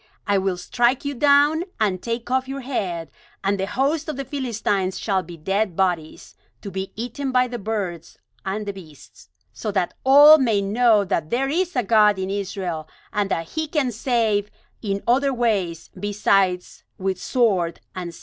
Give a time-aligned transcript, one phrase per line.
[0.25, 3.11] I will strike you down, and take off your head,
[3.43, 7.59] and the host of the Philistines shall be dead bodies, to be eaten by the
[7.59, 12.31] birds and the beasts; so that all may know that there is a God in
[12.31, 14.49] Israel, and that He can save
[14.81, 18.19] in other ways besides with sword and spear."